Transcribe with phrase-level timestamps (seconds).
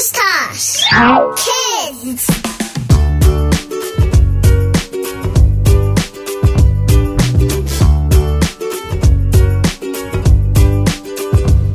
[0.00, 2.24] Ozcast Kids.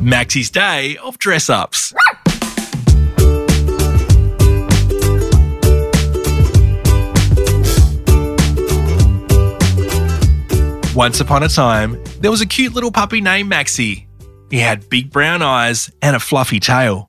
[0.02, 1.94] Maxy's day of dress ups.
[10.96, 14.08] Once upon a time, there was a cute little puppy named Maxy.
[14.50, 17.08] He had big brown eyes and a fluffy tail.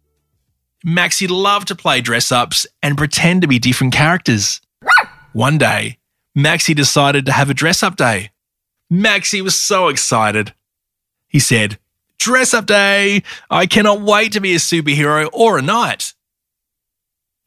[0.83, 4.61] Maxy loved to play dress ups and pretend to be different characters.
[5.33, 5.97] One day,
[6.35, 8.31] Maxy decided to have a dress up day.
[8.89, 10.53] Maxy was so excited.
[11.27, 11.77] He said,
[12.19, 13.23] Dress up day!
[13.49, 16.13] I cannot wait to be a superhero or a knight.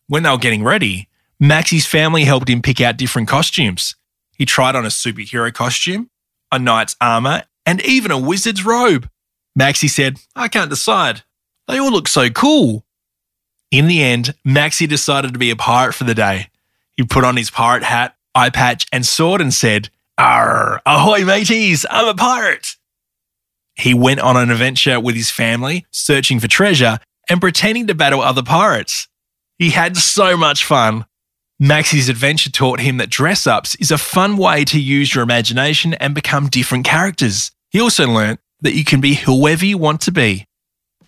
[0.07, 3.95] When they were getting ready, Maxy's family helped him pick out different costumes.
[4.37, 6.11] He tried on a superhero costume,
[6.53, 9.09] a knight's armor, and even a wizard's robe.
[9.55, 11.23] Maxy said, I can't decide.
[11.69, 12.85] They all look so cool.
[13.71, 16.49] In the end, Maxy decided to be a pirate for the day.
[16.97, 21.87] He put on his pirate hat, eye patch, and sword and said, Arr, ahoy mateys,
[21.89, 22.77] I'm a pirate.
[23.75, 28.21] He went on an adventure with his family, searching for treasure and pretending to battle
[28.21, 29.09] other pirates.
[29.59, 31.07] He had so much fun.
[31.59, 35.95] Maxy's adventure taught him that dress ups is a fun way to use your imagination
[35.95, 37.53] and become different characters.
[37.71, 40.47] He also learnt that you can be whoever you want to be.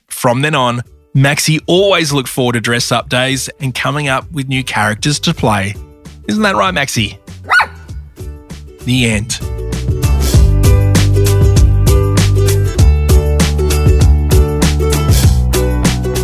[0.09, 0.83] From then on,
[1.15, 5.35] Maxy always looked forward to dress up days and coming up with new characters to
[5.35, 5.75] play.
[6.27, 7.19] Isn't that right, Maxy?
[8.85, 9.39] the end.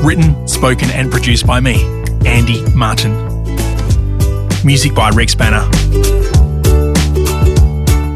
[0.02, 1.84] Written, spoken, and produced by me,
[2.24, 3.12] Andy Martin.
[4.64, 5.68] Music by Rex Banner.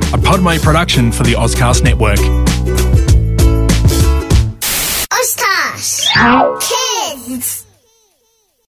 [0.08, 2.18] A Podmate production for the Ozcast Network.
[6.60, 7.66] Kids!